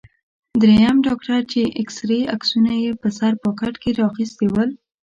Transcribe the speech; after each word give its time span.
دریم 0.61 0.95
ډاکټر 1.07 1.39
چې 1.51 1.61
د 1.65 1.73
اېکسرې 1.79 2.19
عکسونه 2.35 2.71
یې 2.83 2.91
په 3.01 3.07
سر 3.17 3.31
پاکټ 3.43 3.73
کې 3.81 3.89
را 3.97 4.03
اخیستي 4.11 4.47
ول. 4.51 4.69